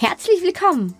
Herzlich 0.00 0.44
willkommen! 0.44 0.94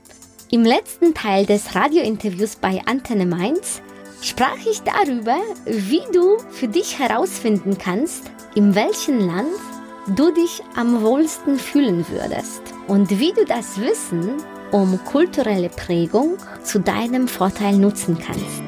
Im 0.50 0.64
letzten 0.64 1.14
Teil 1.14 1.46
des 1.46 1.76
Radiointerviews 1.76 2.56
bei 2.56 2.82
Antenne 2.84 3.26
Mainz 3.26 3.80
sprach 4.22 4.58
ich 4.68 4.80
darüber, 4.80 5.36
wie 5.66 6.02
du 6.12 6.38
für 6.50 6.66
dich 6.66 6.98
herausfinden 6.98 7.78
kannst, 7.78 8.24
in 8.56 8.74
welchem 8.74 9.20
Land 9.20 9.54
du 10.16 10.32
dich 10.32 10.64
am 10.74 11.00
wohlsten 11.00 11.60
fühlen 11.60 12.04
würdest 12.08 12.60
und 12.88 13.20
wie 13.20 13.32
du 13.32 13.44
das 13.44 13.80
Wissen 13.80 14.32
um 14.72 14.98
kulturelle 15.04 15.68
Prägung 15.68 16.36
zu 16.64 16.80
deinem 16.80 17.28
Vorteil 17.28 17.76
nutzen 17.76 18.18
kannst. 18.18 18.67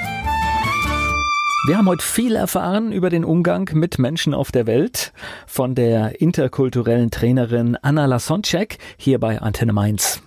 Wir 1.63 1.77
haben 1.77 1.87
heute 1.87 2.03
viel 2.03 2.35
erfahren 2.35 2.91
über 2.91 3.11
den 3.11 3.23
Umgang 3.23 3.69
mit 3.73 3.99
Menschen 3.99 4.33
auf 4.33 4.51
der 4.51 4.65
Welt 4.65 5.13
von 5.45 5.75
der 5.75 6.19
interkulturellen 6.19 7.11
Trainerin 7.11 7.77
Anna 7.79 8.07
Lasonczek 8.07 8.79
hier 8.97 9.19
bei 9.19 9.39
Antenne 9.39 9.71
Mainz. 9.71 10.23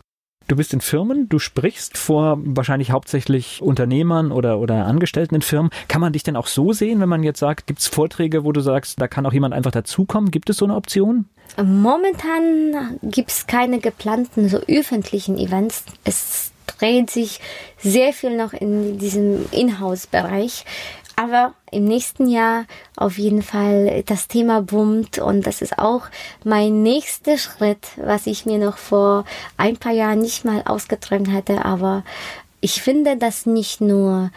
Du 0.46 0.54
bist 0.54 0.72
in 0.72 0.80
Firmen, 0.80 1.28
du 1.28 1.40
sprichst 1.40 1.98
vor 1.98 2.38
wahrscheinlich 2.38 2.92
hauptsächlich 2.92 3.60
Unternehmern 3.60 4.30
oder, 4.30 4.60
oder 4.60 4.86
Angestellten 4.86 5.34
in 5.34 5.42
Firmen. 5.42 5.72
Kann 5.88 6.00
man 6.00 6.12
dich 6.12 6.22
denn 6.22 6.36
auch 6.36 6.46
so 6.46 6.72
sehen, 6.72 7.00
wenn 7.00 7.08
man 7.08 7.24
jetzt 7.24 7.40
sagt, 7.40 7.66
gibt 7.66 7.80
es 7.80 7.88
Vorträge, 7.88 8.44
wo 8.44 8.52
du 8.52 8.60
sagst, 8.60 9.00
da 9.00 9.08
kann 9.08 9.26
auch 9.26 9.32
jemand 9.32 9.54
einfach 9.54 9.72
dazukommen? 9.72 10.30
Gibt 10.30 10.50
es 10.50 10.58
so 10.58 10.66
eine 10.66 10.76
Option? 10.76 11.24
Momentan 11.56 13.00
gibt 13.02 13.30
es 13.32 13.48
keine 13.48 13.80
geplanten 13.80 14.48
so 14.48 14.58
öffentlichen 14.68 15.36
Events. 15.36 15.84
Es 16.04 16.52
dreht 16.78 17.10
sich 17.10 17.40
sehr 17.78 18.12
viel 18.12 18.36
noch 18.36 18.52
in 18.52 18.98
diesem 18.98 19.46
Inhouse-Bereich. 19.50 20.64
Aber 21.16 21.54
im 21.70 21.84
nächsten 21.84 22.28
Jahr 22.28 22.66
auf 22.96 23.18
jeden 23.18 23.42
Fall 23.42 24.02
das 24.06 24.26
Thema 24.26 24.62
boomt 24.62 25.18
und 25.18 25.46
das 25.46 25.62
ist 25.62 25.78
auch 25.78 26.02
mein 26.44 26.82
nächster 26.82 27.38
Schritt, 27.38 27.86
was 27.96 28.26
ich 28.26 28.46
mir 28.46 28.58
noch 28.58 28.78
vor 28.78 29.24
ein 29.56 29.76
paar 29.76 29.92
Jahren 29.92 30.20
nicht 30.20 30.44
mal 30.44 30.62
ausgeträumt 30.64 31.30
hatte. 31.30 31.64
Aber 31.64 32.02
ich 32.60 32.82
finde, 32.82 33.16
dass 33.16 33.46
nicht 33.46 33.80
nur 33.80 34.30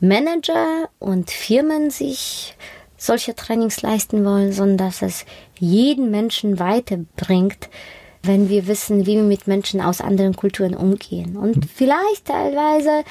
Manager 0.00 0.88
und 0.98 1.30
Firmen 1.30 1.90
sich 1.90 2.56
solche 2.96 3.34
Trainings 3.34 3.80
leisten 3.80 4.24
wollen, 4.24 4.52
sondern 4.52 4.76
dass 4.76 5.02
es 5.02 5.24
jeden 5.58 6.10
Menschen 6.10 6.58
weiterbringt, 6.58 7.70
wenn 8.22 8.50
wir 8.50 8.66
wissen, 8.66 9.06
wie 9.06 9.16
wir 9.16 9.22
mit 9.22 9.46
Menschen 9.46 9.80
aus 9.80 10.02
anderen 10.02 10.36
Kulturen 10.36 10.74
umgehen. 10.74 11.36
Und 11.38 11.66
vielleicht 11.74 12.26
teilweise 12.26 13.04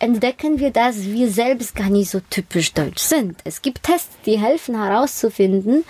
entdecken 0.00 0.58
wir, 0.58 0.70
dass 0.70 1.04
wir 1.04 1.30
selbst 1.30 1.76
gar 1.76 1.90
nicht 1.90 2.10
so 2.10 2.20
typisch 2.30 2.72
deutsch 2.72 3.02
sind. 3.02 3.38
Es 3.44 3.62
gibt 3.62 3.84
Tests, 3.84 4.16
die 4.26 4.38
helfen 4.38 4.74
herauszufinden, 4.82 5.84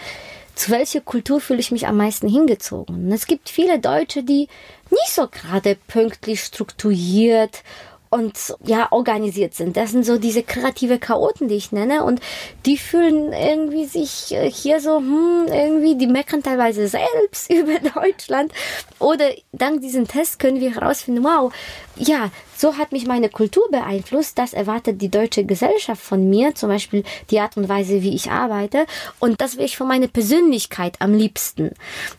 zu 0.55 0.71
welcher 0.71 1.01
Kultur 1.01 1.41
fühle 1.41 1.61
ich 1.61 1.71
mich 1.71 1.87
am 1.87 1.97
meisten 1.97 2.29
hingezogen. 2.29 3.11
Es 3.13 3.27
gibt 3.27 3.49
viele 3.49 3.79
Deutsche, 3.79 4.23
die 4.23 4.49
nicht 4.91 5.11
so 5.11 5.27
gerade 5.29 5.77
pünktlich 5.87 6.43
strukturiert 6.43 7.63
und 8.11 8.57
ja 8.65 8.91
organisiert 8.91 9.55
sind. 9.55 9.77
Das 9.77 9.93
sind 9.93 10.05
so 10.05 10.19
diese 10.19 10.43
kreative 10.43 10.99
Chaoten, 10.99 11.47
die 11.47 11.55
ich 11.55 11.71
nenne 11.71 12.05
und 12.05 12.21
die 12.67 12.77
fühlen 12.77 13.33
irgendwie 13.33 13.85
sich 13.85 14.35
äh, 14.35 14.51
hier 14.51 14.81
so 14.81 14.99
hm, 14.99 15.47
irgendwie 15.47 15.97
die 15.97 16.09
meckern 16.09 16.43
teilweise 16.43 16.89
selbst 16.89 17.51
über 17.53 17.79
Deutschland 17.79 18.53
oder 18.99 19.31
dank 19.53 19.81
diesem 19.81 20.09
Test 20.09 20.41
können 20.41 20.61
wir 20.61 20.75
herausfinden, 20.75 21.23
wow, 21.23 21.53
ja, 21.97 22.31
so 22.61 22.77
hat 22.77 22.93
mich 22.93 23.07
meine 23.07 23.31
Kultur 23.31 23.71
beeinflusst, 23.71 24.39
das 24.39 24.53
erwartet 24.53 25.01
die 25.01 25.09
deutsche 25.09 25.45
Gesellschaft 25.45 26.03
von 26.03 26.29
mir, 26.29 26.55
zum 26.55 26.69
Beispiel 26.69 27.05
die 27.31 27.41
Art 27.41 27.57
und 27.57 27.71
Weise, 27.71 28.03
wie 28.03 28.15
ich 28.15 28.31
arbeite 28.31 28.85
und 29.19 29.41
das 29.41 29.57
will 29.57 29.65
ich 29.65 29.79
von 29.79 29.89
meiner 29.89 30.09
Persönlichkeit 30.09 30.97
am 30.99 31.15
liebsten. 31.15 31.71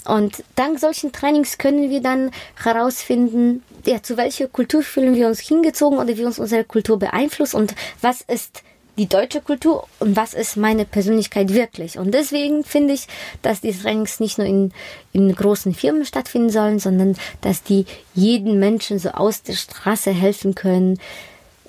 Und 0.06 0.44
dank 0.56 0.80
solchen 0.80 1.12
Trainings 1.12 1.60
können 1.60 1.92
wir 1.92 2.02
dann 2.02 2.32
herausfinden, 2.56 3.64
ja, 3.86 4.02
zu 4.02 4.18
welcher 4.18 4.48
Kultur 4.48 4.82
fühlen 4.82 5.14
wir 5.14 5.28
uns 5.28 5.40
hingezogen 5.40 6.00
oder 6.00 6.18
wie 6.18 6.26
uns 6.26 6.40
unsere 6.40 6.64
Kultur 6.64 6.98
beeinflusst 6.98 7.54
und 7.54 7.76
was 8.02 8.22
ist 8.22 8.64
die 9.02 9.08
deutsche 9.08 9.42
Kultur 9.42 9.88
und 9.98 10.16
was 10.16 10.36
ist 10.36 10.58
meine 10.58 10.86
Persönlichkeit 10.86 11.56
wirklich. 11.56 11.98
Und 11.98 12.14
deswegen 12.14 12.64
finde 12.64 12.94
ich, 12.94 13.08
dass 13.42 13.60
die 13.60 13.74
Trainings 13.74 14.20
nicht 14.20 14.38
nur 14.38 14.46
in, 14.46 14.72
in 15.12 15.34
großen 15.34 15.74
Firmen 15.74 16.06
stattfinden 16.06 16.52
sollen, 16.52 16.78
sondern 16.78 17.18
dass 17.42 17.64
die 17.64 17.88
jeden 18.14 18.60
Menschen 18.60 19.00
so 19.00 19.10
aus 19.10 19.42
der 19.42 19.54
Straße 19.54 20.12
helfen 20.12 20.54
können, 20.54 21.00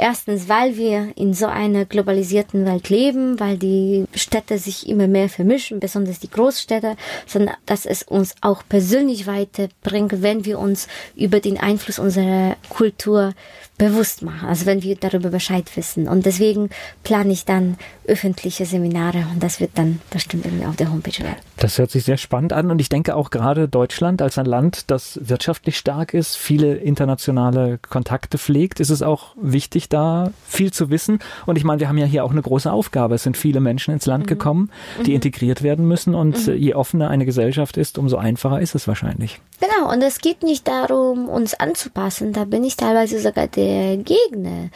Erstens, 0.03 0.49
weil 0.49 0.77
wir 0.77 1.13
in 1.15 1.33
so 1.33 1.47
einer 1.47 1.85
globalisierten 1.85 2.67
Welt 2.67 2.89
leben, 2.89 3.39
weil 3.39 3.57
die 3.57 4.07
Städte 4.15 4.59
sich 4.59 4.89
immer 4.89 5.07
mehr 5.07 5.29
vermischen, 5.29 5.79
besonders 5.79 6.19
die 6.19 6.29
Großstädte, 6.29 6.97
sondern 7.25 7.55
dass 7.67 7.87
es 7.87 8.03
uns 8.03 8.35
auch 8.41 8.65
persönlich 8.69 9.29
weiterbringt, 9.29 10.21
wenn 10.21 10.45
wir 10.45 10.59
uns 10.59 10.89
über 11.15 11.39
den 11.39 11.57
Einfluss 11.57 12.01
unserer 12.01 12.57
Kultur 12.69 13.35
bewusst 13.79 14.23
machen, 14.23 14.49
also 14.49 14.67
wenn 14.67 14.83
wir 14.83 14.97
darüber 14.97 15.29
Bescheid 15.29 15.71
wissen. 15.77 16.09
Und 16.09 16.27
deswegen 16.27 16.71
plane 17.05 17.33
ich 17.33 17.45
dann 17.45 17.79
öffentliche 18.05 18.67
Seminare 18.67 19.27
und 19.33 19.41
das 19.41 19.61
wird 19.61 19.71
dann 19.77 20.01
bestimmt 20.11 20.47
irgendwie 20.47 20.67
auf 20.67 20.75
der 20.75 20.91
Homepage 20.91 21.23
werden. 21.23 21.52
Das 21.62 21.78
hört 21.78 21.93
sich 21.93 22.03
sehr 22.03 22.17
spannend 22.17 22.53
an 22.53 22.73
und 22.73 22.81
ich 22.81 22.89
denke 22.89 23.15
auch 23.15 23.31
gerade 23.31 23.69
Deutschland 23.69 24.21
als 24.21 24.37
ein 24.37 24.47
Land, 24.47 24.91
das 24.91 25.21
wirtschaftlich 25.23 25.78
stark 25.78 26.12
ist, 26.12 26.37
viele 26.37 26.75
internationale 26.75 27.78
Kontakte 27.78 28.37
pflegt, 28.37 28.81
ist 28.81 28.91
es 28.91 29.00
auch 29.00 29.37
wichtig, 29.41 29.89
da 29.89 30.33
viel 30.45 30.73
zu 30.73 30.91
wissen. 30.91 31.21
Und 31.47 31.55
ich 31.55 31.62
meine, 31.62 31.78
wir 31.78 31.89
haben 31.89 31.99
ja 31.99 32.05
hier 32.05 32.25
auch 32.25 32.33
eine 32.33 32.43
große 32.43 32.71
Aufgabe. 32.71 33.15
Es 33.15 33.23
sind 33.23 33.37
viele 33.37 33.61
Menschen 33.61 33.95
ins 33.95 34.06
Land 34.06 34.25
mhm. 34.25 34.28
gekommen, 34.31 34.71
die 35.06 35.11
mhm. 35.11 35.15
integriert 35.15 35.62
werden 35.62 35.87
müssen 35.87 36.17
und 36.17 36.49
mhm. 36.49 36.55
je 36.55 36.75
offener 36.75 37.11
eine 37.11 37.27
Gesellschaft 37.27 37.77
ist, 37.77 37.97
umso 37.97 38.17
einfacher 38.17 38.61
ist 38.61 38.75
es 38.75 38.89
wahrscheinlich. 38.89 39.41
Genau, 39.61 39.93
und 39.93 40.03
es 40.03 40.19
geht 40.19 40.43
nicht 40.43 40.67
darum, 40.67 41.29
uns 41.29 41.55
anzupassen. 41.55 42.33
Da 42.33 42.44
bin 42.44 42.65
ich 42.65 42.77
teilweise 42.77 43.21
sogar 43.21 43.47
der 43.47 43.99
Gegner 43.99 44.71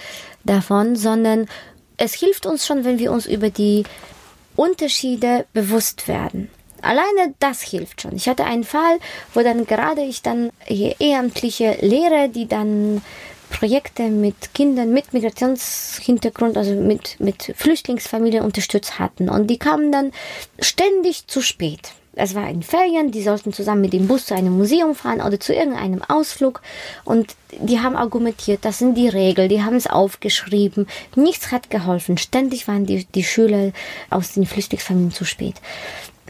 davon, 0.44 0.94
sondern 0.94 1.46
es 1.96 2.14
hilft 2.14 2.46
uns 2.46 2.64
schon, 2.64 2.84
wenn 2.84 3.00
wir 3.00 3.10
uns 3.10 3.26
über 3.26 3.50
die 3.50 3.82
Unterschiede 4.54 5.46
bewusst 5.52 6.06
werden. 6.06 6.48
Alleine 6.86 7.34
das 7.38 7.62
hilft 7.62 8.02
schon. 8.02 8.16
Ich 8.16 8.28
hatte 8.28 8.44
einen 8.44 8.64
Fall, 8.64 8.98
wo 9.34 9.42
dann 9.42 9.66
gerade 9.66 10.02
ich 10.02 10.22
dann 10.22 10.50
ehrenamtliche 10.68 11.78
Lehre, 11.80 12.28
die 12.28 12.46
dann 12.46 13.02
Projekte 13.50 14.04
mit 14.04 14.54
Kindern 14.54 14.92
mit 14.92 15.12
Migrationshintergrund, 15.12 16.56
also 16.56 16.74
mit, 16.74 17.16
mit 17.20 17.54
Flüchtlingsfamilien 17.56 18.44
unterstützt 18.44 18.98
hatten. 18.98 19.28
Und 19.28 19.48
die 19.48 19.58
kamen 19.58 19.92
dann 19.92 20.12
ständig 20.58 21.26
zu 21.26 21.40
spät. 21.40 21.92
Es 22.18 22.34
war 22.34 22.48
in 22.48 22.62
Ferien, 22.62 23.10
die 23.10 23.22
sollten 23.22 23.52
zusammen 23.52 23.82
mit 23.82 23.92
dem 23.92 24.08
Bus 24.08 24.24
zu 24.24 24.34
einem 24.34 24.56
Museum 24.56 24.94
fahren 24.94 25.20
oder 25.20 25.38
zu 25.38 25.52
irgendeinem 25.52 26.02
Ausflug. 26.02 26.62
Und 27.04 27.36
die 27.60 27.80
haben 27.80 27.94
argumentiert, 27.94 28.64
das 28.64 28.78
sind 28.78 28.94
die 28.94 29.08
Regeln, 29.08 29.50
die 29.50 29.62
haben 29.62 29.76
es 29.76 29.86
aufgeschrieben. 29.86 30.86
Nichts 31.14 31.52
hat 31.52 31.68
geholfen. 31.68 32.16
Ständig 32.16 32.68
waren 32.68 32.86
die, 32.86 33.04
die 33.04 33.24
Schüler 33.24 33.72
aus 34.08 34.32
den 34.32 34.46
Flüchtlingsfamilien 34.46 35.12
zu 35.12 35.26
spät. 35.26 35.56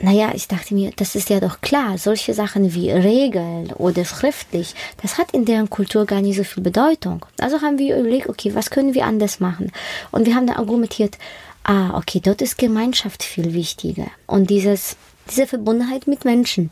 Naja, 0.03 0.33
ich 0.35 0.47
dachte 0.47 0.75
mir, 0.75 0.93
das 0.97 1.15
ist 1.15 1.31
ja 1.31 1.41
doch 1.41 1.61
klar, 1.61 1.97
solche 1.97 2.35
Sachen 2.35 2.75
wie 2.75 2.91
Regeln 2.91 3.73
oder 3.73 4.05
schriftlich, 4.05 4.75
das 5.01 5.17
hat 5.17 5.33
in 5.33 5.45
deren 5.47 5.71
Kultur 5.71 6.05
gar 6.05 6.21
nicht 6.21 6.37
so 6.37 6.45
viel 6.45 6.63
Bedeutung. 6.63 7.25
Also 7.41 7.63
haben 7.63 7.79
wir 7.79 7.99
überlegt, 7.99 8.29
okay, 8.29 8.55
was 8.55 8.71
können 8.71 8.95
wir 8.95 9.07
anders 9.07 9.41
machen? 9.41 9.73
Und 10.13 10.27
wir 10.27 10.35
haben 10.35 10.47
dann 10.47 10.57
argumentiert, 10.57 11.17
ah, 11.65 11.97
okay, 11.97 12.21
dort 12.23 12.43
ist 12.43 12.59
Gemeinschaft 12.59 13.23
viel 13.23 13.55
wichtiger. 13.55 14.07
Und 14.27 14.51
dieses, 14.51 14.97
diese 15.31 15.47
Verbundenheit 15.47 16.07
mit 16.07 16.25
Menschen. 16.25 16.71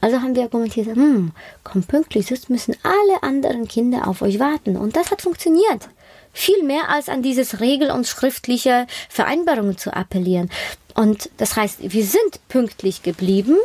Also 0.00 0.20
haben 0.20 0.36
wir 0.36 0.42
argumentiert, 0.42 0.86
hm, 0.86 1.32
kommt 1.64 1.88
pünktlich, 1.88 2.26
sonst 2.26 2.50
müssen 2.50 2.76
alle 2.82 3.22
anderen 3.22 3.66
Kinder 3.68 4.06
auf 4.06 4.22
euch 4.22 4.38
warten. 4.38 4.76
Und 4.76 4.96
das 4.96 5.10
hat 5.10 5.22
funktioniert. 5.22 5.88
Viel 6.32 6.62
mehr 6.62 6.90
als 6.90 7.08
an 7.08 7.22
dieses 7.22 7.60
Regel- 7.60 7.90
und 7.90 8.06
schriftliche 8.06 8.86
Vereinbarungen 9.08 9.78
zu 9.78 9.94
appellieren. 9.94 10.50
Und 10.96 11.28
das 11.36 11.56
heißt, 11.56 11.78
wir 11.92 12.04
sind 12.04 12.40
pünktlich 12.48 13.02
geblieben, 13.02 13.56